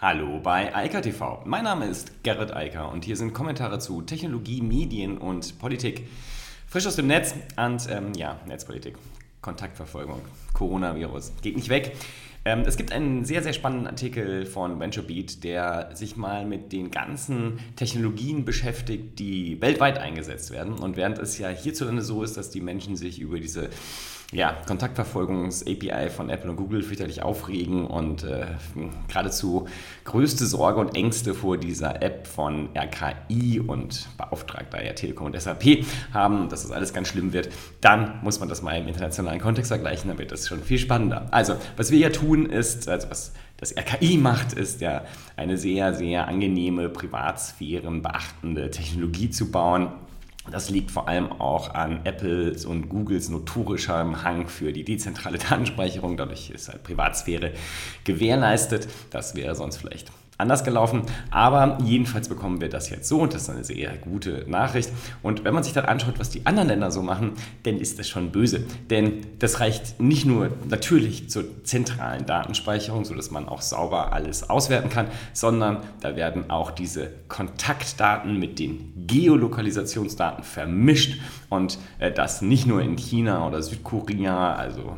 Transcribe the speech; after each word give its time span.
Hallo 0.00 0.38
bei 0.38 0.72
Eika 0.76 1.00
TV. 1.00 1.42
Mein 1.44 1.64
Name 1.64 1.86
ist 1.86 2.22
Gerrit 2.22 2.54
Eiker 2.54 2.92
und 2.92 3.04
hier 3.04 3.16
sind 3.16 3.34
Kommentare 3.34 3.80
zu 3.80 4.00
Technologie, 4.00 4.62
Medien 4.62 5.18
und 5.18 5.58
Politik. 5.58 6.06
Frisch 6.68 6.86
aus 6.86 6.94
dem 6.94 7.08
Netz 7.08 7.34
und 7.56 7.88
ähm, 7.90 8.12
ja, 8.14 8.38
Netzpolitik, 8.46 8.94
Kontaktverfolgung, 9.40 10.20
Coronavirus. 10.52 11.32
Geht 11.42 11.56
nicht 11.56 11.68
weg. 11.68 11.96
Ähm, 12.44 12.60
es 12.60 12.76
gibt 12.76 12.92
einen 12.92 13.24
sehr, 13.24 13.42
sehr 13.42 13.52
spannenden 13.52 13.88
Artikel 13.88 14.46
von 14.46 14.78
VentureBeat, 14.78 15.42
der 15.42 15.90
sich 15.94 16.16
mal 16.16 16.46
mit 16.46 16.70
den 16.70 16.92
ganzen 16.92 17.58
Technologien 17.74 18.44
beschäftigt, 18.44 19.18
die 19.18 19.60
weltweit 19.60 19.98
eingesetzt 19.98 20.52
werden. 20.52 20.74
Und 20.74 20.96
während 20.96 21.18
es 21.18 21.38
ja 21.38 21.48
hierzulande 21.48 22.02
so 22.02 22.22
ist, 22.22 22.36
dass 22.36 22.50
die 22.50 22.60
Menschen 22.60 22.94
sich 22.94 23.20
über 23.20 23.40
diese 23.40 23.68
ja, 24.30 24.58
Kontaktverfolgungs-API 24.66 26.10
von 26.10 26.28
Apple 26.28 26.50
und 26.50 26.56
Google 26.56 26.82
fürchterlich 26.82 27.22
aufregen 27.22 27.86
und 27.86 28.24
äh, 28.24 28.44
geradezu 29.08 29.68
größte 30.04 30.44
Sorge 30.44 30.80
und 30.80 30.94
Ängste 30.94 31.34
vor 31.34 31.56
dieser 31.56 32.02
App 32.02 32.26
von 32.26 32.68
RKI 32.76 33.60
und 33.60 34.06
Beauftragter 34.18 34.84
ja 34.84 34.92
Telekom 34.92 35.28
und 35.28 35.40
SAP 35.40 35.84
haben, 36.12 36.50
dass 36.50 36.62
das 36.62 36.72
alles 36.72 36.92
ganz 36.92 37.08
schlimm 37.08 37.32
wird, 37.32 37.48
dann 37.80 38.20
muss 38.22 38.38
man 38.38 38.50
das 38.50 38.60
mal 38.60 38.76
im 38.76 38.86
internationalen 38.86 39.40
Kontext 39.40 39.68
vergleichen, 39.68 40.08
dann 40.08 40.18
wird 40.18 40.30
das 40.30 40.46
schon 40.46 40.62
viel 40.62 40.78
spannender. 40.78 41.28
Also, 41.30 41.54
was 41.78 41.90
wir 41.90 41.98
ja 41.98 42.10
tun 42.10 42.44
ist, 42.44 42.86
also 42.86 43.08
was 43.08 43.32
das 43.56 43.74
RKI 43.76 44.18
macht, 44.18 44.52
ist 44.52 44.82
ja 44.82 45.04
eine 45.36 45.56
sehr, 45.56 45.94
sehr 45.94 46.28
angenehme, 46.28 46.90
Privatsphären 46.90 48.02
beachtende 48.02 48.70
Technologie 48.70 49.30
zu 49.30 49.50
bauen, 49.50 49.88
das 50.50 50.70
liegt 50.70 50.90
vor 50.90 51.08
allem 51.08 51.32
auch 51.32 51.74
an 51.74 52.04
Apples 52.04 52.64
und 52.64 52.88
Googles 52.88 53.28
notorischem 53.28 54.22
Hang 54.22 54.48
für 54.48 54.72
die 54.72 54.84
dezentrale 54.84 55.38
Datenspeicherung. 55.50 56.16
Dadurch 56.16 56.50
ist 56.50 56.68
halt 56.68 56.82
Privatsphäre 56.82 57.52
gewährleistet. 58.04 58.88
Das 59.10 59.34
wäre 59.34 59.54
sonst 59.54 59.76
vielleicht 59.76 60.10
anders 60.38 60.64
gelaufen. 60.64 61.02
Aber 61.30 61.78
jedenfalls 61.84 62.28
bekommen 62.28 62.60
wir 62.60 62.68
das 62.68 62.88
jetzt 62.88 63.08
so 63.08 63.20
und 63.20 63.34
das 63.34 63.42
ist 63.42 63.50
eine 63.50 63.64
sehr 63.64 63.96
gute 63.96 64.44
Nachricht. 64.48 64.90
Und 65.22 65.44
wenn 65.44 65.52
man 65.52 65.64
sich 65.64 65.72
dann 65.72 65.84
anschaut, 65.84 66.18
was 66.18 66.30
die 66.30 66.46
anderen 66.46 66.68
Länder 66.68 66.90
so 66.90 67.02
machen, 67.02 67.32
dann 67.64 67.76
ist 67.76 67.98
das 67.98 68.08
schon 68.08 68.30
böse. 68.30 68.64
Denn 68.88 69.26
das 69.40 69.60
reicht 69.60 70.00
nicht 70.00 70.24
nur 70.24 70.50
natürlich 70.68 71.28
zur 71.28 71.64
zentralen 71.64 72.24
Datenspeicherung, 72.24 73.04
sodass 73.04 73.30
man 73.30 73.48
auch 73.48 73.60
sauber 73.60 74.12
alles 74.12 74.48
auswerten 74.48 74.88
kann, 74.88 75.08
sondern 75.32 75.78
da 76.00 76.16
werden 76.16 76.50
auch 76.50 76.70
diese 76.70 77.10
Kontaktdaten 77.26 78.38
mit 78.38 78.58
den 78.58 78.92
Geolokalisationsdaten 79.06 80.44
vermischt 80.44 81.20
und 81.48 81.78
äh, 81.98 82.12
das 82.12 82.42
nicht 82.42 82.66
nur 82.66 82.80
in 82.80 82.96
China 82.96 83.46
oder 83.46 83.62
Südkorea, 83.62 84.54
also 84.54 84.96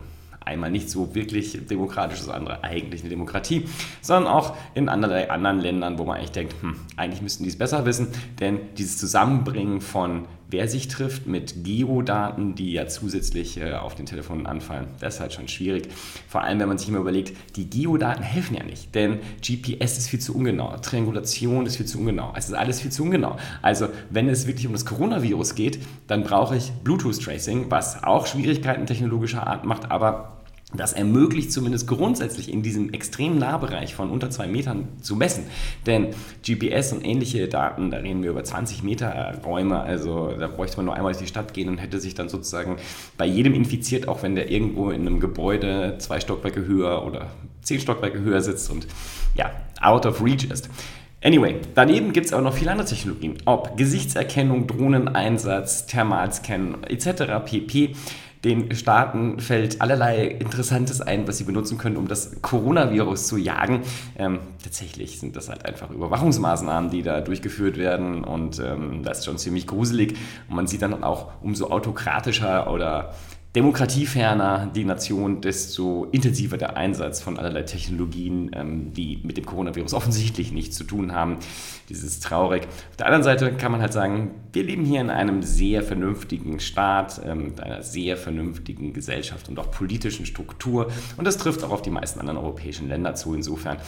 einmal 0.51 0.71
nicht 0.71 0.91
so 0.91 1.15
wirklich 1.15 1.67
demokratisch, 1.67 2.19
das 2.19 2.29
andere 2.29 2.63
eigentlich 2.65 3.03
eine 3.03 3.11
Demokratie, 3.11 3.67
sondern 4.03 4.33
auch 4.33 4.57
in 4.75 4.89
anderlei 4.89 5.31
anderen 5.31 5.61
Ländern, 5.61 5.99
wo 5.99 6.05
man 6.05 6.19
eigentlich 6.19 6.33
denkt, 6.33 6.55
hm, 6.61 6.77
eigentlich 6.97 7.23
müssten 7.23 7.45
die 7.45 7.51
es 7.51 7.57
besser 7.57 7.87
wissen, 7.87 8.09
denn 8.41 8.59
dieses 8.77 8.99
Zusammenbringen 8.99 9.81
von 9.81 10.27
wer 10.51 10.69
sich 10.69 10.89
trifft 10.89 11.27
mit 11.27 11.65
Geodaten, 11.65 12.55
die 12.55 12.73
ja 12.73 12.87
zusätzlich 12.89 13.61
äh, 13.61 13.75
auf 13.75 13.95
den 13.95 14.07
Telefonen 14.07 14.47
anfallen, 14.47 14.89
das 15.01 15.15
ist 15.15 15.21
halt 15.21 15.33
schon 15.33 15.49
schwierig. 15.49 15.89
Vor 16.29 16.43
allem, 16.43 16.59
wenn 16.59 16.69
man 16.69 16.79
sich 16.79 16.89
immer 16.89 16.99
überlegt, 16.99 17.37
die 17.57 17.71
Geodaten 17.71 18.23
helfen 18.23 18.57
ja 18.57 18.65
nicht, 18.65 18.95
denn 18.95 19.21
GPS 19.41 19.99
ist 19.99 20.09
viel 20.09 20.19
zu 20.19 20.35
ungenau, 20.35 20.77
Triangulation 20.79 21.67
ist 21.67 21.77
viel 21.77 21.87
zu 21.87 21.99
ungenau, 21.99 22.33
es 22.37 22.49
ist 22.49 22.55
alles 22.55 22.81
viel 22.81 22.91
zu 22.91 23.05
ungenau. 23.05 23.37
Also, 23.63 23.89
wenn 24.11 24.29
es 24.29 24.47
wirklich 24.47 24.67
um 24.67 24.73
das 24.73 24.85
Coronavirus 24.85 25.55
geht, 25.55 25.79
dann 26.07 26.25
brauche 26.25 26.57
ich 26.57 26.73
Bluetooth-Tracing, 26.85 27.71
was 27.71 28.03
auch 28.03 28.27
Schwierigkeiten 28.27 28.87
technologischer 28.87 29.47
Art 29.47 29.65
macht, 29.65 29.91
aber 29.91 30.40
das 30.73 30.93
ermöglicht 30.93 31.53
zumindest 31.53 31.89
grundsätzlich 31.89 32.53
in 32.53 32.63
diesem 32.63 32.93
extremen 32.93 33.39
Nahbereich 33.39 33.95
von 33.95 34.11
unter 34.11 34.31
zwei 34.31 34.47
Metern 34.47 34.89
zu 35.01 35.17
messen. 35.17 35.45
Denn 35.87 36.09
GPS 36.47 36.93
und 36.93 37.05
ähnliche 37.05 37.49
Daten, 37.49 37.91
da 37.91 37.99
reden 37.99 38.23
wir 38.23 38.31
über 38.31 38.45
20 38.45 38.83
Meter 38.83 39.41
Räume, 39.45 39.81
also 39.81 40.33
da 40.39 40.47
bräuchte 40.47 40.77
man 40.77 40.87
nur 40.87 40.95
einmal 40.95 41.13
durch 41.13 41.23
die 41.23 41.29
Stadt 41.29 41.55
gehen 41.55 41.69
und 41.69 41.79
hätte 41.79 41.99
sich 41.99 42.15
dann 42.15 42.29
sozusagen 42.29 42.77
bei 43.17 43.27
jedem 43.27 43.55
infiziert, 43.55 44.07
auch 44.07 44.23
wenn 44.23 44.35
der 44.35 44.51
irgendwo 44.51 44.91
in 44.91 45.03
einem 45.03 45.19
Gebäude 45.19 45.97
zwei 45.99 46.21
Stockwerke 46.21 46.65
höher 46.65 47.05
oder 47.05 47.31
zehn 47.63 47.81
Stockwerke 47.81 48.21
höher 48.21 48.41
sitzt 48.41 48.71
und 48.71 48.87
ja, 49.35 49.51
out 49.81 50.07
of 50.07 50.23
reach 50.23 50.45
ist. 50.45 50.71
Anyway, 51.23 51.57
daneben 51.75 52.15
gibt 52.15 52.27
es 52.27 52.33
auch 52.33 52.41
noch 52.41 52.55
viele 52.55 52.71
andere 52.71 52.89
Technologien, 52.89 53.37
ob 53.45 53.77
Gesichtserkennung, 53.77 54.67
Drohneneinsatz, 54.67 55.87
Thermalscan 55.87 56.85
etc. 56.85 57.45
pp 57.45 57.95
den 58.45 58.75
Staaten 58.75 59.39
fällt 59.39 59.83
allerlei 59.83 60.27
Interessantes 60.27 61.01
ein, 61.01 61.29
was 61.29 61.39
sie 61.39 61.45
benutzen 61.45 61.77
können, 61.77 61.97
um 61.97 62.09
das 62.09 62.41
Coronavirus 62.41 63.27
zu 63.27 63.37
jagen. 63.37 63.83
Ähm, 64.17 64.39
tatsächlich 64.63 65.21
sind 65.21 65.37
das 65.37 65.51
halt 65.51 65.67
einfach 65.67 65.91
Überwachungsmaßnahmen, 65.91 66.91
die 66.91 67.03
da 67.03 67.21
durchgeführt 67.21 67.77
werden 67.77 68.25
und 68.25 68.59
ähm, 68.59 69.03
das 69.03 69.19
ist 69.19 69.25
schon 69.27 69.37
ziemlich 69.37 69.67
gruselig. 69.67 70.17
Und 70.49 70.57
man 70.57 70.67
sieht 70.67 70.81
dann 70.81 71.05
auch 71.05 71.33
umso 71.43 71.71
autokratischer 71.71 72.73
oder 72.73 73.15
demokratieferner 73.57 74.71
die 74.73 74.85
Nation, 74.85 75.41
desto 75.41 76.05
intensiver 76.13 76.57
der 76.57 76.77
Einsatz 76.77 77.21
von 77.21 77.37
allerlei 77.37 77.63
Technologien, 77.63 78.51
ähm, 78.55 78.93
die 78.93 79.19
mit 79.25 79.37
dem 79.37 79.45
Coronavirus 79.45 79.93
offensichtlich 79.95 80.53
nichts 80.53 80.77
zu 80.77 80.85
tun 80.85 81.13
haben. 81.13 81.39
Das 81.89 82.05
ist 82.05 82.23
traurig. 82.23 82.69
Auf 82.91 82.97
der 82.97 83.07
anderen 83.07 83.25
Seite 83.25 83.53
kann 83.53 83.73
man 83.73 83.81
halt 83.81 83.93
sagen, 83.93 84.31
wir 84.53 84.63
leben 84.63 84.85
hier 84.85 85.01
in 85.01 85.11
einem 85.11 85.43
sehr 85.43 85.83
vernünftigen 85.83 86.61
Staat, 86.61 87.21
ähm, 87.25 87.47
mit 87.47 87.61
einer 87.61 87.83
sehr 87.83 88.17
vernünftigen 88.17 88.93
Gesellschaft 88.93 89.49
und 89.49 89.59
auch 89.59 89.73
politischen 89.73 90.27
Struktur. 90.27 90.89
Und 91.17 91.25
das 91.25 91.37
trifft 91.37 91.65
auch 91.65 91.71
auf 91.71 91.83
die 91.83 91.91
meisten 91.91 92.21
anderen 92.21 92.39
europäischen 92.39 92.89
Länder 92.89 93.17
zu. 93.17 93.35
Insofern 93.35 93.79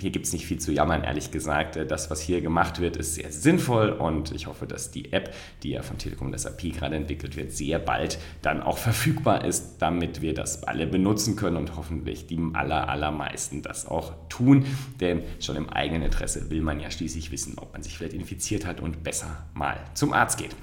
hier 0.00 0.10
gibt 0.10 0.26
es 0.26 0.32
nicht 0.32 0.46
viel 0.46 0.58
zu 0.58 0.72
jammern, 0.72 1.04
ehrlich 1.04 1.30
gesagt. 1.30 1.76
Äh, 1.76 1.86
das, 1.86 2.10
was 2.10 2.20
hier 2.20 2.40
gemacht 2.40 2.80
wird, 2.80 2.96
ist 2.96 3.14
sehr 3.14 3.30
sinnvoll 3.30 3.90
und 3.90 4.32
ich 4.32 4.46
hoffe, 4.46 4.66
dass 4.66 4.90
die 4.90 5.12
App, 5.12 5.34
die 5.62 5.70
ja 5.70 5.82
von 5.82 5.98
Telekom 5.98 6.28
und 6.28 6.38
SAP 6.38 6.74
gerade 6.74 6.96
entwickelt 6.96 7.36
wird, 7.36 7.52
sehr 7.52 7.78
bald 7.78 8.18
dann 8.42 8.62
auch 8.62 8.78
verfügbar 8.84 9.44
ist, 9.44 9.76
damit 9.78 10.20
wir 10.20 10.34
das 10.34 10.64
alle 10.64 10.86
benutzen 10.86 11.36
können 11.36 11.56
und 11.56 11.76
hoffentlich 11.76 12.26
die 12.26 12.40
aller, 12.52 12.88
allermeisten 12.88 13.62
das 13.62 13.86
auch 13.86 14.12
tun. 14.28 14.66
Denn 15.00 15.22
schon 15.40 15.56
im 15.56 15.68
eigenen 15.68 16.02
Interesse 16.02 16.50
will 16.50 16.60
man 16.60 16.80
ja 16.80 16.90
schließlich 16.90 17.30
wissen, 17.30 17.54
ob 17.58 17.72
man 17.72 17.82
sich 17.82 17.96
vielleicht 17.96 18.14
infiziert 18.14 18.66
hat 18.66 18.80
und 18.80 19.04
besser 19.04 19.44
mal 19.54 19.78
zum 19.94 20.12
Arzt 20.12 20.38
geht. 20.38 20.54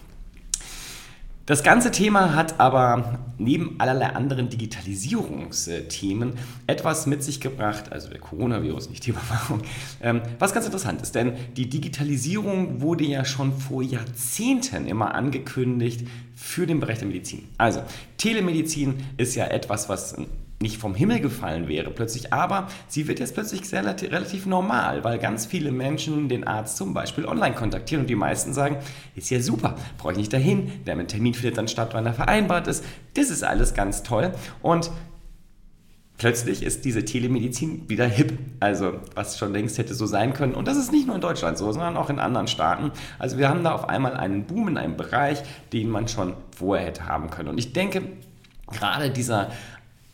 Das 1.51 1.63
ganze 1.63 1.91
Thema 1.91 2.33
hat 2.33 2.61
aber 2.61 3.19
neben 3.37 3.75
allerlei 3.77 4.15
anderen 4.15 4.47
Digitalisierungsthemen 4.47 6.35
etwas 6.65 7.07
mit 7.07 7.23
sich 7.23 7.41
gebracht, 7.41 7.91
also 7.91 8.07
der 8.07 8.19
Coronavirus, 8.19 8.89
nicht 8.89 9.05
die 9.05 9.09
Überwachung, 9.09 9.61
ähm, 10.01 10.21
was 10.39 10.53
ganz 10.53 10.65
interessant 10.65 11.01
ist, 11.01 11.13
denn 11.13 11.33
die 11.57 11.67
Digitalisierung 11.67 12.79
wurde 12.79 13.03
ja 13.03 13.25
schon 13.25 13.51
vor 13.51 13.83
Jahrzehnten 13.83 14.87
immer 14.87 15.13
angekündigt 15.13 16.07
für 16.37 16.65
den 16.65 16.79
Bereich 16.79 16.99
der 16.99 17.09
Medizin. 17.09 17.49
Also 17.57 17.83
Telemedizin 18.15 19.03
ist 19.17 19.35
ja 19.35 19.47
etwas, 19.47 19.89
was 19.89 20.15
nicht 20.61 20.77
vom 20.77 20.95
Himmel 20.95 21.19
gefallen 21.19 21.67
wäre 21.67 21.89
plötzlich, 21.89 22.31
aber 22.31 22.67
sie 22.87 23.07
wird 23.07 23.19
jetzt 23.19 23.33
plötzlich 23.33 23.61
relativ 23.73 24.45
normal, 24.45 25.03
weil 25.03 25.17
ganz 25.17 25.45
viele 25.45 25.71
Menschen 25.71 26.29
den 26.29 26.45
Arzt 26.45 26.77
zum 26.77 26.93
Beispiel 26.93 27.25
online 27.25 27.55
kontaktieren 27.55 28.03
und 28.03 28.09
die 28.09 28.15
meisten 28.15 28.53
sagen, 28.53 28.77
ist 29.15 29.29
ja 29.29 29.39
super, 29.39 29.75
brauche 29.97 30.13
ich 30.13 30.17
nicht 30.17 30.33
dahin, 30.33 30.71
der 30.85 31.07
Termin 31.07 31.33
findet 31.33 31.57
dann 31.57 31.67
statt, 31.67 31.89
wann 31.93 32.05
er 32.05 32.13
vereinbart 32.13 32.67
ist, 32.67 32.83
das 33.15 33.29
ist 33.29 33.43
alles 33.43 33.73
ganz 33.73 34.03
toll 34.03 34.31
und 34.61 34.91
plötzlich 36.21 36.61
ist 36.61 36.85
diese 36.85 37.03
Telemedizin 37.03 37.89
wieder 37.89 38.05
hip, 38.05 38.37
also 38.59 38.93
was 39.15 39.39
schon 39.39 39.53
längst 39.53 39.79
hätte 39.79 39.95
so 39.95 40.05
sein 40.05 40.33
können. 40.33 40.53
Und 40.53 40.67
das 40.67 40.77
ist 40.77 40.91
nicht 40.91 41.07
nur 41.07 41.15
in 41.15 41.21
Deutschland 41.21 41.57
so, 41.57 41.71
sondern 41.71 41.97
auch 41.97 42.11
in 42.11 42.19
anderen 42.19 42.47
Staaten, 42.47 42.91
also 43.17 43.39
wir 43.39 43.49
haben 43.49 43.63
da 43.63 43.71
auf 43.71 43.89
einmal 43.89 44.15
einen 44.15 44.45
Boom 44.45 44.67
in 44.67 44.77
einem 44.77 44.97
Bereich, 44.97 45.41
den 45.73 45.89
man 45.89 46.07
schon 46.07 46.35
vorher 46.55 46.85
hätte 46.85 47.07
haben 47.07 47.31
können. 47.31 47.49
Und 47.49 47.57
ich 47.57 47.73
denke, 47.73 48.03
gerade 48.71 49.09
dieser 49.09 49.49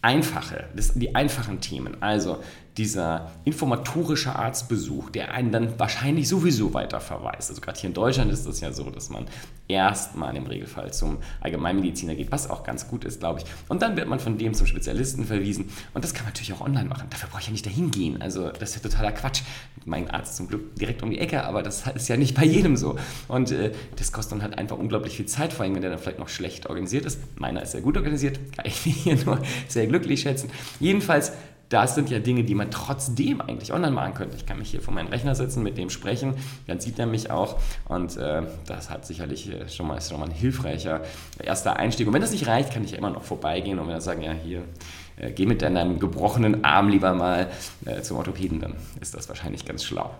einfache, 0.07 0.69
das, 0.73 0.93
die 0.93 1.13
einfachen 1.15 1.59
Themen. 1.59 2.01
Also 2.01 2.41
dieser 2.77 3.31
informatorische 3.43 4.35
Arztbesuch, 4.35 5.09
der 5.09 5.31
einen 5.31 5.51
dann 5.51 5.79
wahrscheinlich 5.79 6.27
sowieso 6.27 6.73
weiter 6.73 6.99
verweist. 6.99 7.49
Also 7.49 7.59
gerade 7.59 7.79
hier 7.79 7.87
in 7.87 7.93
Deutschland 7.95 8.31
ist 8.31 8.45
das 8.45 8.59
ja 8.59 8.71
so, 8.71 8.89
dass 8.91 9.09
man 9.09 9.25
erstmal 9.67 10.35
im 10.35 10.45
Regelfall 10.45 10.93
zum 10.93 11.17
Allgemeinmediziner 11.41 12.13
geht, 12.15 12.31
was 12.31 12.49
auch 12.49 12.63
ganz 12.63 12.87
gut 12.87 13.03
ist, 13.03 13.19
glaube 13.19 13.39
ich. 13.39 13.45
Und 13.67 13.81
dann 13.81 13.97
wird 13.97 14.07
man 14.07 14.19
von 14.19 14.37
dem 14.37 14.53
zum 14.53 14.67
Spezialisten 14.67 15.25
verwiesen. 15.25 15.69
Und 15.93 16.03
das 16.03 16.13
kann 16.13 16.25
man 16.25 16.33
natürlich 16.33 16.53
auch 16.53 16.61
online 16.61 16.87
machen. 16.87 17.07
Dafür 17.09 17.29
brauche 17.29 17.41
ich 17.41 17.47
ja 17.47 17.51
nicht 17.51 17.65
dahin 17.65 17.89
gehen. 17.89 18.21
Also 18.21 18.49
das 18.49 18.75
ist 18.75 18.83
ja 18.83 18.89
totaler 18.89 19.11
Quatsch. 19.11 19.41
Mein 19.85 20.09
Arzt 20.11 20.37
zum 20.37 20.47
Glück 20.47 20.75
direkt 20.75 21.01
um 21.01 21.09
die 21.09 21.17
Ecke, 21.19 21.43
aber 21.43 21.63
das 21.63 21.87
ist 21.87 22.07
ja 22.09 22.17
nicht 22.17 22.35
bei 22.35 22.45
jedem 22.45 22.77
so. 22.77 22.97
Und 23.27 23.51
äh, 23.51 23.71
das 23.95 24.11
kostet 24.11 24.33
dann 24.33 24.43
halt 24.43 24.57
einfach 24.57 24.77
unglaublich 24.77 25.17
viel 25.17 25.25
Zeit, 25.25 25.51
vor 25.51 25.65
allem 25.65 25.73
wenn 25.73 25.81
der 25.81 25.91
dann 25.91 25.99
vielleicht 25.99 26.19
noch 26.19 26.29
schlecht 26.29 26.67
organisiert 26.67 27.05
ist. 27.05 27.19
Meiner 27.39 27.63
ist 27.63 27.71
sehr 27.71 27.81
gut 27.81 27.97
organisiert, 27.97 28.39
kann 28.55 28.65
ich 28.65 28.75
hier 28.77 29.15
nur 29.25 29.39
sehr 29.67 29.87
glücklich 29.87 30.21
schätzen. 30.21 30.51
Jedenfalls 30.79 31.31
das 31.69 31.95
sind 31.95 32.09
ja 32.09 32.19
Dinge, 32.19 32.43
die 32.43 32.55
man 32.55 32.71
trotzdem 32.71 33.41
eigentlich 33.41 33.73
online 33.73 33.91
machen 33.91 34.13
könnte. 34.13 34.37
Ich 34.37 34.45
kann 34.45 34.57
mich 34.57 34.71
hier 34.71 34.81
vor 34.81 34.93
meinen 34.93 35.09
Rechner 35.09 35.35
setzen, 35.35 35.63
mit 35.63 35.77
dem 35.77 35.89
sprechen, 35.89 36.35
dann 36.65 36.79
sieht 36.79 36.97
er 36.99 37.05
mich 37.05 37.29
auch 37.29 37.57
und 37.85 38.17
äh, 38.17 38.43
das 38.65 38.89
hat 38.89 39.05
sicherlich 39.05 39.51
äh, 39.51 39.67
schon 39.67 39.87
mal, 39.87 39.97
ist 39.97 40.09
schon 40.09 40.19
mal 40.19 40.27
ein 40.27 40.31
hilfreicher 40.31 41.01
erster 41.43 41.77
Einstieg. 41.77 42.07
Und 42.07 42.13
wenn 42.13 42.21
das 42.21 42.31
nicht 42.31 42.47
reicht, 42.47 42.73
kann 42.73 42.83
ich 42.83 42.91
ja 42.91 42.97
immer 42.97 43.09
noch 43.09 43.23
vorbeigehen 43.23 43.79
und 43.79 43.89
er 43.89 44.01
sagen, 44.01 44.21
ja 44.21 44.31
hier, 44.31 44.63
äh, 45.17 45.31
geh 45.31 45.45
mit 45.45 45.61
deinem 45.61 45.99
gebrochenen 45.99 46.63
Arm 46.63 46.89
lieber 46.89 47.13
mal 47.13 47.49
äh, 47.85 48.01
zum 48.01 48.17
Orthopäden, 48.17 48.59
dann 48.59 48.75
ist 49.01 49.13
das 49.13 49.27
wahrscheinlich 49.27 49.65
ganz 49.65 49.83
schlau. 49.83 50.11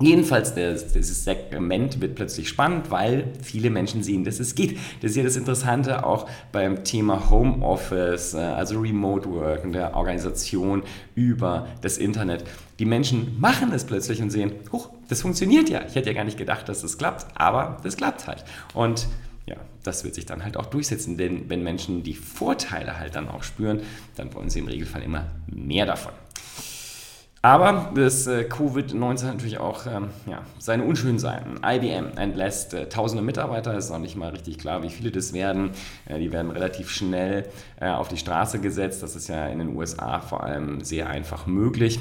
Jedenfalls, 0.00 0.54
dieses 0.54 1.24
Segment 1.24 2.00
wird 2.00 2.16
plötzlich 2.16 2.48
spannend, 2.48 2.90
weil 2.90 3.28
viele 3.40 3.70
Menschen 3.70 4.02
sehen, 4.02 4.24
dass 4.24 4.40
es 4.40 4.56
geht. 4.56 4.76
Das 5.00 5.12
ist 5.12 5.16
ja 5.16 5.22
das 5.22 5.36
Interessante 5.36 6.04
auch 6.04 6.28
beim 6.50 6.82
Thema 6.82 7.30
Homeoffice, 7.30 8.34
äh, 8.34 8.38
also 8.38 8.80
Remote 8.80 9.30
Work 9.30 9.62
und 9.62 9.72
der 9.72 9.94
Organisation 9.94 10.82
über 11.14 11.68
das 11.80 11.98
Internet. 11.98 12.42
Die 12.80 12.86
Menschen 12.86 13.38
machen 13.38 13.72
es 13.72 13.84
plötzlich 13.84 14.20
und 14.20 14.30
sehen, 14.30 14.52
huch, 14.72 14.90
das 15.08 15.22
funktioniert 15.22 15.68
ja. 15.68 15.82
Ich 15.86 15.94
hätte 15.94 16.08
ja 16.08 16.14
gar 16.16 16.24
nicht 16.24 16.38
gedacht, 16.38 16.68
dass 16.68 16.82
das 16.82 16.98
klappt, 16.98 17.26
aber 17.36 17.76
das 17.84 17.96
klappt 17.96 18.26
halt. 18.26 18.44
Und 18.74 19.06
ja, 19.46 19.56
das 19.84 20.02
wird 20.02 20.16
sich 20.16 20.26
dann 20.26 20.42
halt 20.42 20.56
auch 20.56 20.66
durchsetzen, 20.66 21.16
denn 21.18 21.48
wenn 21.48 21.62
Menschen 21.62 22.02
die 22.02 22.14
Vorteile 22.14 22.98
halt 22.98 23.14
dann 23.14 23.28
auch 23.28 23.44
spüren, 23.44 23.82
dann 24.16 24.34
wollen 24.34 24.50
sie 24.50 24.58
im 24.58 24.66
Regelfall 24.66 25.02
immer 25.02 25.26
mehr 25.46 25.86
davon. 25.86 26.12
Aber 27.44 27.90
das 27.94 28.26
äh, 28.26 28.46
Covid-19 28.48 29.26
hat 29.26 29.34
natürlich 29.34 29.58
auch 29.58 29.84
ähm, 29.84 30.08
ja, 30.26 30.40
seine 30.58 30.84
unschönen 30.84 31.18
Seiten. 31.18 31.56
IBM 31.62 32.16
entlässt 32.16 32.72
äh, 32.72 32.88
tausende 32.88 33.22
Mitarbeiter, 33.22 33.76
ist 33.76 33.90
noch 33.90 33.98
nicht 33.98 34.16
mal 34.16 34.30
richtig 34.30 34.56
klar, 34.56 34.82
wie 34.82 34.88
viele 34.88 35.10
das 35.10 35.34
werden. 35.34 35.72
Äh, 36.06 36.20
die 36.20 36.32
werden 36.32 36.50
relativ 36.50 36.88
schnell 36.88 37.46
äh, 37.78 37.90
auf 37.90 38.08
die 38.08 38.16
Straße 38.16 38.60
gesetzt. 38.60 39.02
Das 39.02 39.14
ist 39.14 39.28
ja 39.28 39.46
in 39.48 39.58
den 39.58 39.76
USA 39.76 40.20
vor 40.20 40.42
allem 40.42 40.82
sehr 40.84 41.10
einfach 41.10 41.46
möglich. 41.46 42.00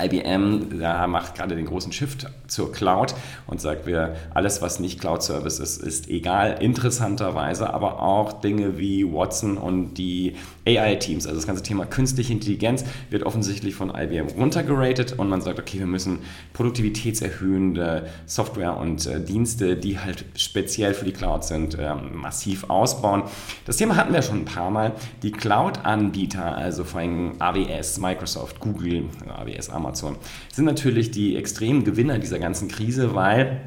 IBM 0.00 0.78
da 0.78 1.06
macht 1.06 1.34
gerade 1.34 1.54
den 1.54 1.66
großen 1.66 1.92
Shift 1.92 2.26
zur 2.46 2.72
Cloud 2.72 3.14
und 3.46 3.60
sagt, 3.60 3.86
wir 3.86 4.16
alles, 4.34 4.62
was 4.62 4.80
nicht 4.80 5.00
Cloud-Service 5.00 5.58
ist, 5.58 5.82
ist 5.82 6.08
egal. 6.08 6.58
Interessanterweise 6.60 7.72
aber 7.72 8.00
auch 8.00 8.40
Dinge 8.40 8.78
wie 8.78 9.10
Watson 9.10 9.56
und 9.58 9.94
die 9.94 10.36
AI-Teams, 10.66 11.26
also 11.26 11.36
das 11.36 11.46
ganze 11.46 11.62
Thema 11.62 11.86
künstliche 11.86 12.32
Intelligenz, 12.32 12.84
wird 13.10 13.24
offensichtlich 13.24 13.74
von 13.74 13.92
IBM 13.94 14.28
runtergeratet 14.38 15.18
und 15.18 15.28
man 15.28 15.40
sagt, 15.40 15.58
okay, 15.58 15.78
wir 15.78 15.86
müssen 15.86 16.20
produktivitätserhöhende 16.52 18.08
Software 18.26 18.76
und 18.76 19.06
äh, 19.06 19.20
Dienste, 19.20 19.76
die 19.76 19.98
halt 19.98 20.24
speziell 20.36 20.94
für 20.94 21.04
die 21.04 21.12
Cloud 21.12 21.44
sind, 21.44 21.78
äh, 21.78 21.94
massiv 21.94 22.70
ausbauen. 22.70 23.24
Das 23.64 23.76
Thema 23.76 23.96
hatten 23.96 24.12
wir 24.12 24.22
schon 24.22 24.42
ein 24.42 24.44
paar 24.44 24.70
Mal. 24.70 24.92
Die 25.22 25.32
Cloud-Anbieter, 25.32 26.56
also 26.56 26.84
vor 26.84 27.00
allem 27.00 27.32
AWS, 27.38 27.98
Microsoft, 27.98 28.60
Google, 28.60 29.04
AWS, 29.28 29.70
Amazon, 29.82 30.16
sind 30.52 30.64
natürlich 30.64 31.10
die 31.10 31.36
extremen 31.36 31.84
Gewinner 31.84 32.18
dieser 32.18 32.38
ganzen 32.38 32.68
Krise, 32.68 33.14
weil 33.14 33.60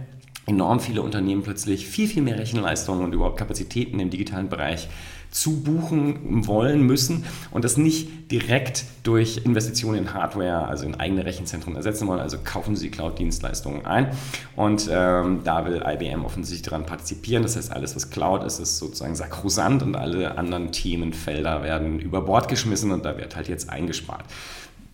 enorm 0.47 0.79
viele 0.79 1.01
Unternehmen 1.01 1.43
plötzlich 1.43 1.87
viel, 1.87 2.07
viel 2.07 2.21
mehr 2.21 2.37
Rechenleistungen 2.37 3.03
und 3.03 3.13
überhaupt 3.13 3.37
Kapazitäten 3.37 3.99
im 3.99 4.09
digitalen 4.09 4.49
Bereich 4.49 4.87
zubuchen 5.31 6.47
wollen 6.47 6.81
müssen 6.83 7.25
und 7.51 7.65
das 7.65 7.75
nicht 7.75 8.31
direkt 8.31 8.85
durch 9.03 9.41
Investitionen 9.43 9.97
in 9.97 10.13
Hardware, 10.13 10.67
also 10.67 10.85
in 10.85 10.95
eigene 10.95 11.25
Rechenzentren 11.25 11.75
ersetzen 11.75 12.07
wollen. 12.07 12.21
Also 12.21 12.37
kaufen 12.41 12.75
sie 12.75 12.89
Cloud-Dienstleistungen 12.89 13.85
ein 13.85 14.11
und 14.55 14.87
ähm, 14.89 15.41
da 15.43 15.65
will 15.65 15.83
IBM 15.85 16.23
offensichtlich 16.23 16.61
daran 16.61 16.85
partizipieren. 16.85 17.43
Das 17.43 17.57
heißt, 17.57 17.71
alles, 17.71 17.95
was 17.95 18.11
Cloud 18.11 18.43
ist, 18.43 18.59
ist 18.59 18.77
sozusagen 18.77 19.15
sakrosant 19.15 19.83
und 19.83 19.95
alle 19.95 20.37
anderen 20.37 20.71
Themenfelder 20.71 21.63
werden 21.63 21.99
über 21.99 22.21
Bord 22.21 22.47
geschmissen 22.47 22.91
und 22.91 23.03
da 23.03 23.17
wird 23.17 23.35
halt 23.35 23.49
jetzt 23.49 23.69
eingespart. 23.69 24.23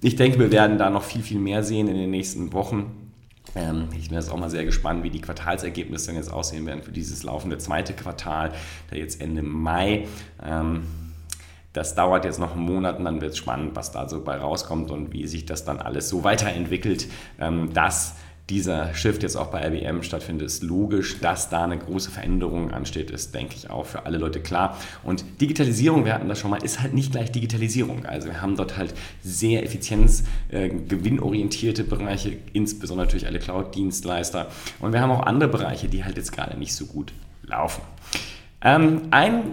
Ich 0.03 0.15
denke, 0.15 0.39
wir 0.39 0.51
werden 0.51 0.79
da 0.79 0.89
noch 0.89 1.03
viel, 1.03 1.21
viel 1.21 1.39
mehr 1.39 1.63
sehen 1.63 1.87
in 1.87 1.95
den 1.95 2.09
nächsten 2.09 2.53
Wochen. 2.53 3.11
Ähm, 3.55 3.89
ich 3.95 4.09
bin 4.09 4.17
jetzt 4.17 4.31
auch 4.31 4.37
mal 4.37 4.49
sehr 4.49 4.65
gespannt, 4.65 5.03
wie 5.03 5.11
die 5.11 5.21
Quartalsergebnisse 5.21 6.07
dann 6.07 6.15
jetzt 6.15 6.33
aussehen 6.33 6.65
werden 6.65 6.81
für 6.81 6.91
dieses 6.91 7.21
laufende 7.21 7.59
zweite 7.59 7.93
Quartal, 7.93 8.51
der 8.89 8.97
jetzt 8.97 9.21
Ende 9.21 9.43
Mai. 9.43 10.07
Ähm, 10.43 10.87
das 11.73 11.93
dauert 11.93 12.25
jetzt 12.25 12.39
noch 12.39 12.55
einen 12.55 12.65
Monat 12.65 12.97
und 12.97 13.05
dann 13.05 13.21
wird 13.21 13.33
es 13.33 13.37
spannend, 13.37 13.75
was 13.75 13.91
da 13.91 14.09
so 14.09 14.23
bei 14.23 14.37
rauskommt 14.37 14.89
und 14.89 15.13
wie 15.13 15.27
sich 15.27 15.45
das 15.45 15.65
dann 15.65 15.79
alles 15.79 16.09
so 16.09 16.23
weiterentwickelt. 16.23 17.07
Ähm, 17.39 17.69
das 17.71 18.15
dieser 18.49 18.93
Shift 18.93 19.23
jetzt 19.23 19.35
auch 19.35 19.47
bei 19.47 19.65
IBM 19.65 20.03
stattfindet, 20.03 20.47
ist 20.47 20.63
logisch, 20.63 21.19
dass 21.19 21.49
da 21.49 21.63
eine 21.63 21.77
große 21.77 22.11
Veränderung 22.11 22.71
ansteht, 22.71 23.09
ist, 23.11 23.33
denke 23.33 23.55
ich, 23.55 23.69
auch 23.69 23.85
für 23.85 24.05
alle 24.05 24.17
Leute 24.17 24.41
klar. 24.41 24.77
Und 25.03 25.23
Digitalisierung, 25.39 26.03
wir 26.05 26.13
hatten 26.13 26.27
das 26.27 26.39
schon 26.39 26.51
mal, 26.51 26.61
ist 26.61 26.81
halt 26.81 26.93
nicht 26.93 27.11
gleich 27.11 27.31
Digitalisierung. 27.31 28.05
Also 28.05 28.27
wir 28.27 28.41
haben 28.41 28.57
dort 28.57 28.77
halt 28.77 28.93
sehr 29.23 29.63
effizienz-, 29.63 30.23
äh, 30.49 30.69
Bereiche, 31.83 32.33
insbesondere 32.51 33.07
natürlich 33.07 33.27
alle 33.27 33.39
Cloud-Dienstleister. 33.39 34.47
Und 34.79 34.91
wir 34.91 35.01
haben 35.01 35.11
auch 35.11 35.25
andere 35.25 35.49
Bereiche, 35.49 35.87
die 35.87 36.03
halt 36.03 36.17
jetzt 36.17 36.33
gerade 36.33 36.57
nicht 36.57 36.75
so 36.75 36.85
gut 36.85 37.13
laufen. 37.43 37.81
Ähm, 38.63 39.07
ein 39.09 39.43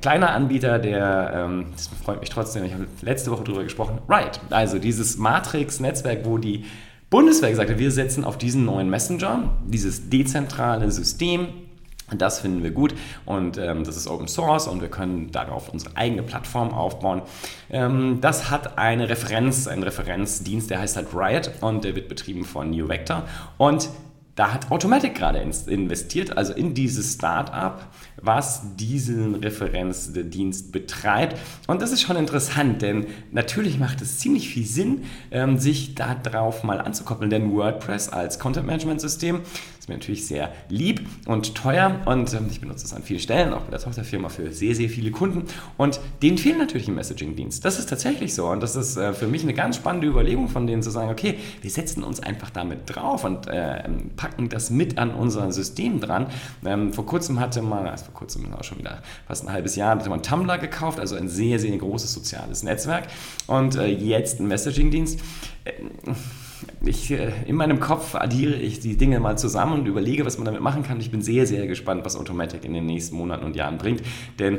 kleiner 0.00 0.30
Anbieter, 0.30 0.78
der, 0.78 1.32
ähm, 1.34 1.66
das 1.72 1.88
freut 1.88 2.20
mich 2.20 2.30
trotzdem, 2.30 2.64
ich 2.64 2.72
habe 2.72 2.86
letzte 3.02 3.30
Woche 3.30 3.44
darüber 3.44 3.64
gesprochen, 3.64 3.98
Riot. 4.08 4.40
Also 4.48 4.78
dieses 4.78 5.18
Matrix-Netzwerk, 5.18 6.24
wo 6.24 6.38
die 6.38 6.64
Bundeswehr 7.10 7.50
gesagt 7.50 7.70
hat, 7.70 7.78
wir 7.78 7.90
setzen 7.90 8.24
auf 8.24 8.36
diesen 8.36 8.64
neuen 8.64 8.90
Messenger, 8.90 9.56
dieses 9.66 10.10
dezentrale 10.10 10.90
System. 10.90 11.48
Das 12.16 12.40
finden 12.40 12.62
wir 12.62 12.70
gut 12.70 12.94
und 13.26 13.58
ähm, 13.58 13.84
das 13.84 13.96
ist 13.96 14.08
Open 14.08 14.28
Source 14.28 14.66
und 14.66 14.80
wir 14.80 14.88
können 14.88 15.30
darauf 15.30 15.68
unsere 15.68 15.94
eigene 15.94 16.22
Plattform 16.22 16.72
aufbauen. 16.72 17.20
Ähm, 17.70 18.18
das 18.22 18.50
hat 18.50 18.78
eine 18.78 19.10
Referenz, 19.10 19.66
einen 19.66 19.82
Referenzdienst, 19.82 20.70
der 20.70 20.80
heißt 20.80 20.96
halt 20.96 21.08
Riot 21.14 21.50
und 21.60 21.84
der 21.84 21.96
wird 21.96 22.08
betrieben 22.08 22.46
von 22.46 22.70
New 22.70 22.88
Vector 22.88 23.24
und 23.58 23.90
da 24.38 24.52
hat 24.52 24.70
Automatic 24.70 25.16
gerade 25.16 25.40
investiert, 25.40 26.36
also 26.36 26.52
in 26.52 26.72
dieses 26.72 27.14
Startup, 27.14 27.80
was 28.22 28.76
diesen 28.76 29.34
Referenzdienst 29.34 30.70
betreibt. 30.70 31.36
Und 31.66 31.82
das 31.82 31.90
ist 31.90 32.02
schon 32.02 32.14
interessant, 32.14 32.80
denn 32.80 33.08
natürlich 33.32 33.80
macht 33.80 34.00
es 34.00 34.20
ziemlich 34.20 34.48
viel 34.48 34.64
Sinn, 34.64 35.02
ähm, 35.32 35.58
sich 35.58 35.96
darauf 35.96 36.62
mal 36.62 36.80
anzukoppeln, 36.80 37.30
denn 37.30 37.52
WordPress 37.52 38.10
als 38.10 38.38
Content-Management-System 38.38 39.40
mir 39.88 39.94
natürlich 39.94 40.26
sehr 40.26 40.52
lieb 40.68 41.06
und 41.26 41.54
teuer 41.54 42.00
und 42.06 42.32
ähm, 42.34 42.46
ich 42.50 42.60
benutze 42.60 42.84
es 42.84 42.92
an 42.92 43.02
vielen 43.02 43.20
Stellen, 43.20 43.52
auch 43.52 43.62
bei 43.62 43.70
der 43.70 43.80
Tochterfirma 43.80 44.28
für 44.28 44.52
sehr, 44.52 44.74
sehr 44.74 44.88
viele 44.88 45.10
Kunden 45.10 45.44
und 45.76 46.00
denen 46.22 46.38
fehlt 46.38 46.58
natürlich 46.58 46.88
ein 46.88 46.94
Messaging-Dienst. 46.94 47.64
Das 47.64 47.78
ist 47.78 47.88
tatsächlich 47.88 48.34
so 48.34 48.48
und 48.48 48.62
das 48.62 48.76
ist 48.76 48.96
äh, 48.96 49.12
für 49.12 49.26
mich 49.26 49.42
eine 49.42 49.54
ganz 49.54 49.76
spannende 49.76 50.06
Überlegung 50.06 50.48
von 50.48 50.66
denen 50.66 50.82
zu 50.82 50.90
sagen, 50.90 51.10
okay, 51.10 51.38
wir 51.62 51.70
setzen 51.70 52.02
uns 52.02 52.20
einfach 52.20 52.50
damit 52.50 52.80
drauf 52.86 53.24
und 53.24 53.46
äh, 53.48 53.82
packen 54.16 54.48
das 54.48 54.70
mit 54.70 54.98
an 54.98 55.10
unser 55.10 55.50
System 55.52 56.00
dran. 56.00 56.26
Ähm, 56.64 56.92
vor 56.92 57.06
kurzem 57.06 57.40
hatte 57.40 57.62
man, 57.62 57.86
also 57.86 58.06
vor 58.06 58.14
kurzem 58.14 58.52
auch 58.52 58.64
schon 58.64 58.78
wieder 58.78 59.02
fast 59.26 59.44
ein 59.44 59.52
halbes 59.52 59.76
Jahr, 59.76 59.98
hatte 59.98 60.10
man 60.10 60.22
Tumblr 60.22 60.58
gekauft, 60.58 61.00
also 61.00 61.16
ein 61.16 61.28
sehr, 61.28 61.58
sehr 61.58 61.76
großes 61.76 62.12
soziales 62.12 62.62
Netzwerk 62.62 63.08
und 63.46 63.76
äh, 63.76 63.86
jetzt 63.86 64.40
ein 64.40 64.48
Messaging-Dienst. 64.48 65.20
Ich, 66.84 67.10
äh, 67.10 67.32
in 67.46 67.56
meinem 67.56 67.80
Kopf 67.80 68.14
addiere 68.14 68.54
ich 68.54 68.80
die 68.80 68.96
Dinge 68.96 69.20
mal 69.20 69.36
zusammen 69.36 69.80
und 69.80 69.86
überlege, 69.86 70.24
was 70.24 70.38
man 70.38 70.44
damit 70.44 70.60
machen 70.60 70.82
kann. 70.82 71.00
Ich 71.00 71.10
bin 71.10 71.22
sehr, 71.22 71.46
sehr 71.46 71.66
gespannt, 71.66 72.04
was 72.04 72.16
Automatic 72.16 72.64
in 72.64 72.72
den 72.72 72.86
nächsten 72.86 73.16
Monaten 73.16 73.44
und 73.44 73.56
Jahren 73.56 73.78
bringt. 73.78 74.02
Denn 74.38 74.58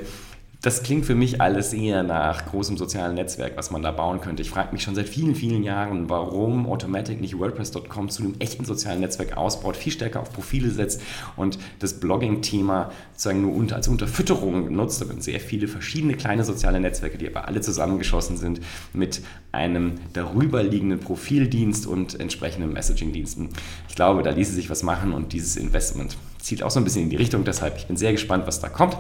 das 0.62 0.84
klingt 0.84 1.06
für 1.06 1.16
mich 1.16 1.40
alles 1.40 1.72
eher 1.72 2.04
nach 2.04 2.48
großem 2.48 2.76
sozialen 2.76 3.16
Netzwerk, 3.16 3.56
was 3.56 3.72
man 3.72 3.82
da 3.82 3.92
bauen 3.92 4.20
könnte. 4.20 4.42
Ich 4.42 4.50
frage 4.50 4.74
mich 4.74 4.84
schon 4.84 4.94
seit 4.94 5.08
vielen, 5.08 5.34
vielen 5.34 5.64
Jahren, 5.64 6.10
warum 6.10 6.68
Automatic 6.68 7.22
nicht 7.22 7.40
WordPress.com 7.40 8.10
zu 8.10 8.24
einem 8.24 8.36
echten 8.40 8.66
sozialen 8.66 9.00
Netzwerk 9.00 9.38
ausbaut, 9.38 9.78
viel 9.78 9.94
stärker 9.94 10.20
auf 10.20 10.34
Profile 10.34 10.70
setzt 10.70 11.02
und 11.38 11.60
das 11.80 12.02
Blogging-Thema 12.02 12.92
sozusagen 13.14 13.42
nur 13.42 13.74
als 13.74 13.88
Unterfütterung 13.88 14.74
nutzt. 14.74 15.02
Da 15.02 15.06
sind 15.06 15.24
sehr 15.24 15.40
viele 15.40 15.70
verschiedene 15.70 16.16
kleine 16.16 16.44
soziale 16.44 16.82
Netzwerke, 16.82 17.18
die 17.18 17.28
aber 17.28 17.48
alle 17.48 17.62
zusammengeschossen 17.62 18.36
sind 18.36 18.60
mit 18.92 19.22
einem 19.54 19.94
darüberliegenden 20.12 21.00
Profildienst 21.00 21.88
und 21.88 22.20
entsprechenden 22.20 22.74
Messaging-Diensten. 22.74 23.50
Ich 23.88 23.96
glaube, 23.96 24.24
da 24.24 24.32
ließe 24.32 24.54
sich 24.54 24.70
was 24.70 24.84
machen 24.84 25.14
und 25.14 25.32
dieses 25.32 25.56
Investment 25.56 26.18
zielt 26.38 26.64
auch 26.64 26.72
so 26.72 26.82
ein 26.82 26.84
bisschen 26.84 27.04
in 27.04 27.10
die 27.10 27.16
Richtung. 27.16 27.46
Deshalb, 27.46 27.78
ich 27.78 27.88
bin 27.88 27.96
sehr 27.96 28.12
gespannt, 28.12 28.46
was 28.46 28.60
da 28.60 28.68
kommt. 28.68 28.98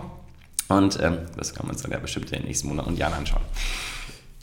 Und 0.69 0.99
ähm, 1.01 1.17
das 1.35 1.53
kann 1.53 1.65
man 1.65 1.75
uns 1.75 1.81
dann 1.81 1.91
ja 1.91 1.99
bestimmt 1.99 2.31
in 2.31 2.39
den 2.39 2.47
nächsten 2.47 2.67
Monaten 2.67 2.89
und 2.89 2.97
Jahren 2.97 3.13
anschauen. 3.13 3.41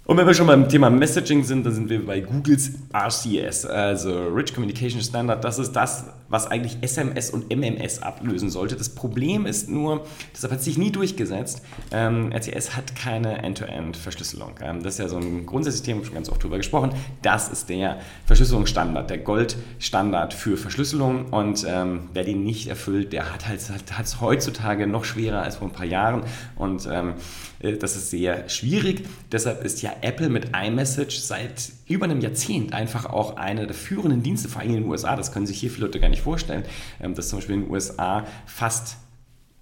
Und 0.06 0.16
wenn 0.18 0.26
wir 0.28 0.34
schon 0.34 0.46
beim 0.46 0.68
Thema 0.68 0.88
Messaging 0.88 1.42
sind, 1.42 1.66
dann 1.66 1.72
sind 1.72 1.90
wir 1.90 2.06
bei 2.06 2.20
Googles 2.20 2.70
RCS, 2.94 3.66
also 3.66 4.28
Rich 4.28 4.54
Communication 4.54 5.02
Standard. 5.02 5.42
Das 5.42 5.58
ist 5.58 5.72
das, 5.72 6.04
was 6.28 6.46
eigentlich 6.46 6.76
SMS 6.80 7.30
und 7.30 7.50
MMS 7.50 8.02
ablösen 8.02 8.48
sollte. 8.48 8.76
Das 8.76 8.88
Problem 8.88 9.46
ist 9.46 9.68
nur, 9.68 10.06
deshalb 10.32 10.52
hat 10.52 10.60
es 10.60 10.64
sich 10.64 10.78
nie 10.78 10.92
durchgesetzt, 10.92 11.60
ähm, 11.90 12.30
RCS 12.32 12.76
hat 12.76 12.94
keine 12.94 13.42
End-to-End-Verschlüsselung. 13.42 14.54
Ähm, 14.62 14.80
das 14.84 14.94
ist 14.94 14.98
ja 15.00 15.08
so 15.08 15.16
ein 15.16 15.44
Grundsystem, 15.44 16.04
schon 16.04 16.14
ganz 16.14 16.28
oft 16.28 16.40
drüber 16.40 16.58
gesprochen. 16.58 16.90
Das 17.22 17.48
ist 17.48 17.68
der 17.68 17.98
Verschlüsselungsstandard, 18.26 19.10
der 19.10 19.18
Goldstandard 19.18 20.34
für 20.34 20.56
Verschlüsselung. 20.56 21.26
Und 21.30 21.66
ähm, 21.68 22.10
wer 22.12 22.22
den 22.22 22.44
nicht 22.44 22.68
erfüllt, 22.68 23.12
der 23.12 23.32
hat 23.32 23.44
es 23.52 23.70
halt, 23.70 24.20
heutzutage 24.20 24.86
noch 24.86 25.04
schwerer 25.04 25.42
als 25.42 25.56
vor 25.56 25.66
ein 25.66 25.72
paar 25.72 25.84
Jahren. 25.84 26.22
Und 26.54 26.88
ähm, 26.90 27.14
äh, 27.58 27.76
das 27.76 27.96
ist 27.96 28.10
sehr 28.10 28.48
schwierig. 28.48 29.04
Deshalb 29.32 29.64
ist 29.64 29.82
ja 29.82 29.95
Apple 30.02 30.28
mit 30.28 30.50
iMessage 30.56 31.18
seit 31.18 31.70
über 31.86 32.04
einem 32.04 32.20
Jahrzehnt 32.20 32.72
einfach 32.72 33.06
auch 33.06 33.36
einer 33.36 33.66
der 33.66 33.74
führenden 33.74 34.22
Dienste, 34.22 34.48
vor 34.48 34.60
allem 34.60 34.70
in 34.70 34.82
den 34.82 34.90
USA, 34.90 35.16
das 35.16 35.32
können 35.32 35.46
sich 35.46 35.58
hier 35.58 35.70
viele 35.70 35.86
Leute 35.86 36.00
gar 36.00 36.08
nicht 36.08 36.22
vorstellen, 36.22 36.64
ähm, 37.00 37.14
dass 37.14 37.28
zum 37.28 37.38
Beispiel 37.38 37.56
in 37.56 37.62
den 37.62 37.70
USA 37.70 38.26
fast 38.46 38.96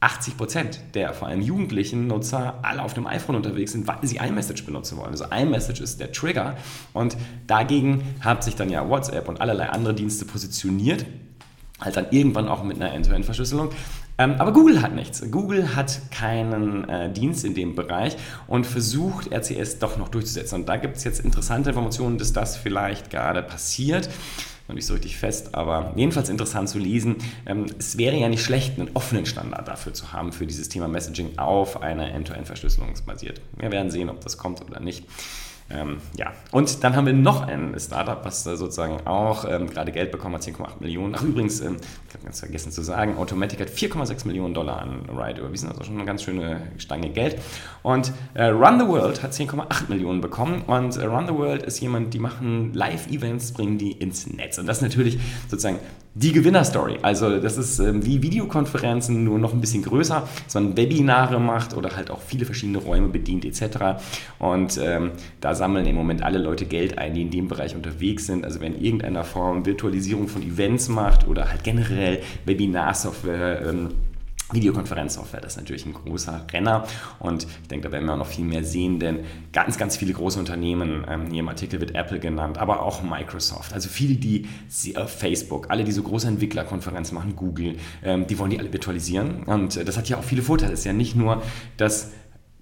80 0.05 0.37
Prozent 0.37 0.81
der 0.93 1.15
vor 1.15 1.29
allem 1.29 1.41
jugendlichen 1.41 2.07
Nutzer 2.07 2.59
alle 2.63 2.83
auf 2.83 2.93
dem 2.93 3.07
iPhone 3.07 3.37
unterwegs 3.37 3.73
sind, 3.73 3.87
weil 3.87 3.97
sie 4.03 4.17
iMessage 4.17 4.67
benutzen 4.67 4.99
wollen. 4.99 5.11
Also 5.11 5.25
iMessage 5.25 5.81
ist 5.81 5.99
der 5.99 6.13
Trigger 6.13 6.57
und 6.93 7.17
dagegen 7.47 8.03
haben 8.21 8.43
sich 8.43 8.55
dann 8.55 8.69
ja 8.69 8.87
WhatsApp 8.89 9.29
und 9.29 9.41
allerlei 9.41 9.71
andere 9.71 9.95
Dienste 9.95 10.27
positioniert, 10.27 11.07
halt 11.81 11.97
dann 11.97 12.07
irgendwann 12.11 12.49
auch 12.49 12.63
mit 12.63 12.77
einer 12.77 12.93
End-to-End-Verschlüsselung. 12.93 13.71
Ähm, 14.17 14.37
aber 14.39 14.53
Google 14.53 14.81
hat 14.81 14.95
nichts. 14.95 15.23
Google 15.31 15.75
hat 15.75 16.01
keinen 16.11 16.89
äh, 16.89 17.13
Dienst 17.13 17.45
in 17.45 17.55
dem 17.55 17.75
Bereich 17.75 18.17
und 18.47 18.67
versucht 18.67 19.33
RCS 19.33 19.81
doch 19.81 19.97
noch 19.97 20.09
durchzusetzen. 20.09 20.61
Und 20.61 20.69
da 20.69 20.77
gibt 20.77 20.97
es 20.97 21.05
jetzt 21.05 21.21
interessante 21.21 21.71
Informationen, 21.71 22.19
dass 22.19 22.33
das 22.33 22.57
vielleicht 22.57 23.11
gerade 23.11 23.43
passiert 23.43 24.09
noch 24.69 24.75
nicht 24.75 24.87
so 24.87 24.95
richtig 24.95 25.17
fest, 25.19 25.55
aber 25.55 25.93
jedenfalls 25.95 26.31
interessant 26.31 26.69
zu 26.69 26.79
lesen. 26.79 27.17
Ähm, 27.47 27.67
es 27.79 27.99
wäre 27.99 28.17
ja 28.17 28.29
nicht 28.29 28.43
schlecht, 28.43 28.79
einen 28.79 28.91
offenen 28.95 29.27
Standard 29.27 29.69
dafür 29.69 29.93
zu 29.93 30.13
haben, 30.13 30.33
für 30.33 30.47
dieses 30.47 30.69
Thema 30.69 30.89
Messaging 30.89 31.39
auf 31.39 31.83
einer 31.83 32.11
End-to-End-Verschlüsselung 32.13 32.95
basiert. 33.05 33.41
Wir 33.57 33.71
werden 33.71 33.91
sehen, 33.91 34.09
ob 34.09 34.21
das 34.23 34.39
kommt 34.39 34.63
oder 34.63 34.81
nicht. 34.81 35.05
Ähm, 35.71 35.97
ja, 36.17 36.33
und 36.51 36.85
dann 36.85 36.95
haben 36.95 37.07
wir 37.07 37.15
noch 37.15 37.41
ein 37.47 37.75
Startup, 37.81 38.23
was 38.23 38.47
äh, 38.47 38.55
sozusagen 38.55 39.07
auch 39.07 39.47
ähm, 39.49 39.71
gerade 39.71 39.93
Geld 39.93 40.13
bekommen 40.13 40.35
hat, 40.35 40.43
10,8 40.43 40.81
Millionen. 40.81 41.15
Ach, 41.17 41.23
übrigens, 41.23 41.61
ähm, 41.63 41.79
ich 42.07 42.15
habe 42.15 42.25
ganz 42.25 42.41
vergessen 42.41 42.71
zu 42.71 42.83
sagen, 42.83 43.17
Automatic 43.17 43.61
hat 43.61 43.71
4,6 43.71 44.27
Millionen 44.27 44.53
Dollar 44.53 44.83
an 44.83 45.09
Ride 45.09 45.41
überwiesen, 45.41 45.71
also 45.71 45.83
schon 45.83 45.95
eine 45.95 46.05
ganz 46.05 46.23
schöne 46.23 46.61
Stange 46.77 47.09
Geld. 47.09 47.41
Und 47.83 48.13
äh, 48.35 48.45
Run 48.45 48.79
the 48.79 48.87
World 48.87 49.23
hat 49.23 49.33
10,8 49.33 49.89
Millionen 49.89 50.21
bekommen. 50.21 50.63
Und 50.67 50.97
äh, 50.99 51.07
Run 51.07 51.27
the 51.27 51.35
World 51.35 51.63
ist 51.63 51.81
jemand, 51.81 52.13
die 52.13 52.19
machen 52.19 52.75
Live-Events, 52.75 53.53
bringen 53.53 53.79
die 53.79 53.93
ins 53.93 54.27
Netz. 54.27 54.59
Und 54.59 54.67
das 54.67 54.79
ist 54.79 54.83
natürlich 54.83 55.19
sozusagen 55.49 55.79
die 56.15 56.33
Gewinnerstory. 56.33 56.99
Also 57.03 57.41
das 57.41 57.57
ist 57.59 57.81
ähm, 57.81 58.05
wie 58.07 58.23
Videokonferenzen, 58.23 59.25
nur 59.25 59.39
noch 59.39 59.53
ein 59.53 59.61
bisschen 59.61 59.83
größer, 59.83 60.27
dass 60.45 60.55
man 60.55 60.77
Webinare 60.77 61.41
macht 61.41 61.77
oder 61.77 61.97
halt 61.97 62.11
auch 62.11 62.21
viele 62.21 62.45
verschiedene 62.45 62.79
Räume 62.79 63.09
bedient 63.09 63.45
etc. 63.45 64.01
Und 64.39 64.79
ähm, 64.83 65.11
da 65.41 65.55
sammeln 65.55 65.87
im 65.87 65.97
Moment 65.97 66.23
alle 66.23 66.39
Leute 66.39 66.67
Geld 66.67 66.99
ein, 66.99 67.15
die 67.15 67.23
in 67.23 67.31
dem 67.31 67.49
Bereich 67.49 67.75
unterwegs 67.75 68.27
sind. 68.27 68.45
Also 68.45 68.61
wer 68.61 68.69
in 68.69 68.81
irgendeiner 68.81 69.25
Form 69.25 69.67
Virtualisierung 69.67 70.29
von 70.29 70.43
Events 70.43 70.89
macht 70.89 71.27
oder 71.27 71.51
halt 71.51 71.65
generell 71.65 72.21
Webinarsoftware 72.45 73.67
ähm, 73.67 73.89
Videokonferenzsoftware, 74.53 75.41
das 75.41 75.53
ist 75.53 75.59
natürlich 75.59 75.87
ein 75.87 75.95
großer 75.95 76.47
Renner. 76.53 76.87
Und 77.19 77.45
ich 77.45 77.69
denke, 77.69 77.89
da 77.89 77.93
werden 77.93 78.07
wir 78.07 78.13
auch 78.13 78.19
noch 78.19 78.27
viel 78.27 78.45
mehr 78.45 78.65
sehen, 78.65 79.01
denn 79.01 79.21
ganz, 79.53 79.79
ganz 79.79 79.97
viele 79.97 80.13
große 80.13 80.39
Unternehmen, 80.39 81.05
ähm, 81.09 81.31
hier 81.31 81.41
im 81.41 81.49
Artikel 81.49 81.81
wird 81.81 81.95
Apple 81.95 82.21
genannt, 82.21 82.59
aber 82.59 82.83
auch 82.83 83.03
Microsoft, 83.03 83.73
also 83.73 83.89
viele, 83.89 84.17
die 84.17 84.47
äh, 84.95 85.07
Facebook, 85.07 85.71
alle, 85.71 85.85
die 85.85 85.93
so 85.93 86.03
große 86.03 86.29
Entwicklerkonferenzen 86.29 87.15
machen, 87.15 87.37
Google, 87.37 87.77
ähm, 88.03 88.27
die 88.27 88.39
wollen 88.39 88.51
die 88.51 88.59
alle 88.59 88.73
virtualisieren. 88.73 89.45
Und 89.45 89.77
äh, 89.77 89.85
das 89.85 89.97
hat 89.97 90.09
ja 90.09 90.19
auch 90.19 90.25
viele 90.25 90.43
Vorteile. 90.43 90.73
Es 90.73 90.81
ist 90.81 90.87
ja 90.87 90.93
nicht 90.93 91.17
nur, 91.17 91.43
dass 91.77 92.13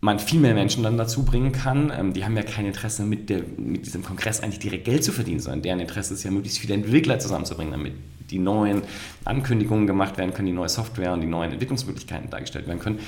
man 0.03 0.19
viel 0.19 0.41
mehr 0.41 0.53
Menschen 0.53 0.83
dann 0.83 0.99
dazu 0.99 1.25
bringen 1.25 1.53
kann. 1.53 1.93
Ähm, 1.97 2.13
die 2.13 2.25
haben 2.25 2.37
ja 2.37 2.43
kein 2.43 2.67
Interesse, 2.67 3.05
mit, 3.05 3.31
der, 3.31 3.43
mit 3.57 3.87
diesem 3.87 4.03
Kongress 4.03 4.43
eigentlich 4.43 4.59
direkt 4.59 4.85
Geld 4.85 5.05
zu 5.05 5.13
verdienen, 5.13 5.41
sondern 5.41 5.63
deren 5.63 5.81
Interesse 5.81 6.15
ist 6.15 6.25
ja, 6.25 6.31
möglichst 6.31 6.59
viele 6.59 6.75
Entwickler 6.75 7.21
zusammenzubringen, 7.21 7.73
damit 7.73 7.95
die 8.31 8.41
neuen 8.41 8.83
Ankündigungen 9.25 9.87
gemacht 9.87 10.19
werden 10.19 10.35
können, 10.35 10.47
die 10.47 10.53
neue 10.53 10.69
Software 10.69 11.13
und 11.13 11.21
die 11.21 11.29
neuen 11.29 11.53
Entwicklungsmöglichkeiten 11.53 12.31
dargestellt 12.31 12.67
werden 12.67 12.81
können. 12.81 12.99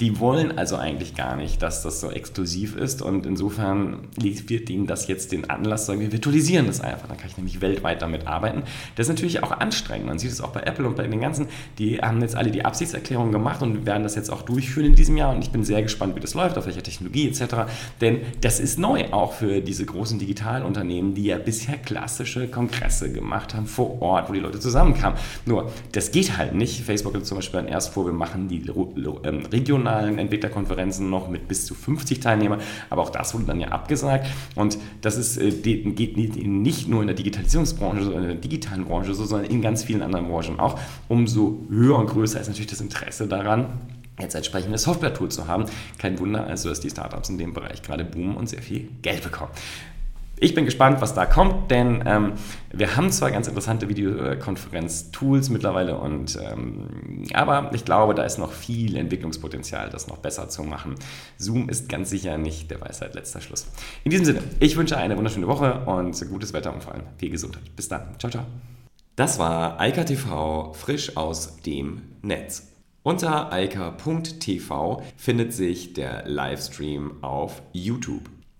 Die 0.00 0.20
wollen 0.20 0.58
also 0.58 0.76
eigentlich 0.76 1.14
gar 1.14 1.36
nicht, 1.36 1.62
dass 1.62 1.82
das 1.82 2.00
so 2.00 2.10
exklusiv 2.10 2.76
ist 2.76 3.00
und 3.00 3.24
insofern 3.24 4.08
wird 4.16 4.68
ihnen 4.68 4.86
das 4.86 5.08
jetzt 5.08 5.32
den 5.32 5.48
Anlass, 5.48 5.86
sagen 5.86 6.00
wir 6.00 6.12
virtualisieren 6.12 6.66
das 6.66 6.80
einfach, 6.80 7.08
dann 7.08 7.16
kann 7.16 7.28
ich 7.28 7.36
nämlich 7.36 7.60
weltweit 7.60 8.02
damit 8.02 8.26
arbeiten. 8.26 8.62
Das 8.96 9.06
ist 9.06 9.14
natürlich 9.14 9.42
auch 9.42 9.52
anstrengend, 9.52 10.06
man 10.06 10.18
sieht 10.18 10.30
es 10.30 10.40
auch 10.40 10.50
bei 10.50 10.60
Apple 10.60 10.86
und 10.86 10.96
bei 10.96 11.06
den 11.06 11.20
ganzen, 11.20 11.48
die 11.78 11.98
haben 11.98 12.20
jetzt 12.20 12.36
alle 12.36 12.50
die 12.50 12.64
Absichtserklärung 12.64 13.32
gemacht 13.32 13.62
und 13.62 13.86
werden 13.86 14.02
das 14.02 14.14
jetzt 14.14 14.30
auch 14.30 14.42
durchführen 14.42 14.86
in 14.86 14.94
diesem 14.94 15.16
Jahr 15.16 15.34
und 15.34 15.42
ich 15.42 15.50
bin 15.50 15.64
sehr 15.64 15.82
gespannt, 15.82 16.14
wie 16.14 16.20
das 16.20 16.34
läuft, 16.34 16.58
auf 16.58 16.66
welcher 16.66 16.82
Technologie 16.82 17.28
etc., 17.28 17.54
denn 18.00 18.20
das 18.40 18.60
ist 18.60 18.78
neu 18.78 19.12
auch 19.12 19.32
für 19.32 19.60
diese 19.60 19.86
großen 19.86 20.18
Digitalunternehmen, 20.18 21.14
die 21.14 21.24
ja 21.24 21.38
bisher 21.38 21.78
klassische 21.78 22.48
Kongresse 22.48 23.12
gemacht 23.12 23.54
haben 23.54 23.66
vor 23.66 24.02
Ort, 24.02 24.28
wo 24.28 24.32
die 24.32 24.40
Leute 24.40 24.60
zusammenkamen. 24.60 25.18
Nur, 25.44 25.72
das 25.92 26.10
geht 26.10 26.36
halt 26.36 26.54
nicht. 26.54 26.82
Facebook 26.82 27.14
hat 27.14 27.26
zum 27.26 27.38
Beispiel 27.38 27.66
erst 27.68 27.92
vor, 27.92 28.06
wir 28.06 28.12
machen 28.12 28.48
die 28.48 28.62
ähm, 29.24 29.42
regionalen 29.86 30.18
Entwicklerkonferenzen 30.18 31.08
noch 31.08 31.28
mit 31.28 31.48
bis 31.48 31.66
zu 31.66 31.74
50 31.74 32.20
Teilnehmern, 32.20 32.60
aber 32.90 33.02
auch 33.02 33.10
das 33.10 33.34
wurde 33.34 33.44
dann 33.44 33.60
ja 33.60 33.68
abgesagt. 33.68 34.26
Und 34.54 34.78
das 35.00 35.16
ist, 35.16 35.38
äh, 35.38 35.50
geht 35.50 36.16
nicht 36.16 36.88
nur 36.88 37.00
in 37.00 37.06
der 37.06 37.16
Digitalisierungsbranche, 37.16 38.04
sondern 38.04 38.22
in 38.24 38.28
der 38.28 38.38
digitalen 38.38 38.84
Branche 38.84 39.14
so, 39.14 39.24
sondern 39.24 39.50
in 39.50 39.62
ganz 39.62 39.84
vielen 39.84 40.02
anderen 40.02 40.28
Branchen 40.28 40.58
auch. 40.58 40.78
Umso 41.08 41.64
höher 41.68 41.98
und 41.98 42.08
größer 42.08 42.40
ist 42.40 42.48
natürlich 42.48 42.70
das 42.70 42.80
Interesse 42.80 43.26
daran, 43.26 43.68
jetzt 44.18 44.34
entsprechende 44.34 44.78
Software-Tool 44.78 45.30
zu 45.30 45.46
haben. 45.46 45.66
Kein 45.98 46.18
Wunder 46.18 46.46
also, 46.46 46.68
dass 46.68 46.80
die 46.80 46.90
Startups 46.90 47.28
in 47.28 47.38
dem 47.38 47.52
Bereich 47.52 47.82
gerade 47.82 48.04
boomen 48.04 48.36
und 48.36 48.48
sehr 48.48 48.62
viel 48.62 48.88
Geld 49.02 49.22
bekommen. 49.22 49.50
Ich 50.38 50.54
bin 50.54 50.66
gespannt, 50.66 51.00
was 51.00 51.14
da 51.14 51.24
kommt, 51.24 51.70
denn 51.70 52.04
ähm, 52.06 52.32
wir 52.70 52.94
haben 52.94 53.10
zwar 53.10 53.30
ganz 53.30 53.48
interessante 53.48 53.88
Videokonferenz-Tools 53.88 55.48
mittlerweile, 55.48 55.98
und, 55.98 56.38
ähm, 56.42 57.24
aber 57.32 57.70
ich 57.72 57.86
glaube, 57.86 58.14
da 58.14 58.22
ist 58.22 58.38
noch 58.38 58.52
viel 58.52 58.96
Entwicklungspotenzial, 58.96 59.88
das 59.88 60.08
noch 60.08 60.18
besser 60.18 60.50
zu 60.50 60.62
machen. 60.62 60.96
Zoom 61.38 61.70
ist 61.70 61.88
ganz 61.88 62.10
sicher 62.10 62.36
nicht 62.36 62.70
der 62.70 62.82
Weisheit 62.82 63.14
letzter 63.14 63.40
Schluss. 63.40 63.66
In 64.04 64.10
diesem 64.10 64.26
Sinne, 64.26 64.42
ich 64.60 64.76
wünsche 64.76 64.98
eine 64.98 65.16
wunderschöne 65.16 65.48
Woche 65.48 65.80
und 65.86 66.28
gutes 66.28 66.52
Wetter 66.52 66.74
und 66.74 66.84
vor 66.84 66.92
allem 66.92 67.04
viel 67.16 67.30
Gesundheit. 67.30 67.74
Bis 67.74 67.88
dann. 67.88 68.02
Ciao, 68.18 68.30
ciao. 68.30 68.44
Das 69.16 69.38
war 69.38 69.80
Eika 69.80 70.04
TV 70.04 70.74
frisch 70.74 71.16
aus 71.16 71.56
dem 71.62 72.02
Netz. 72.20 72.72
Unter 73.02 73.52
eika.tv 73.52 75.02
findet 75.16 75.54
sich 75.54 75.94
der 75.94 76.26
Livestream 76.26 77.22
auf 77.22 77.62
YouTube. 77.72 78.35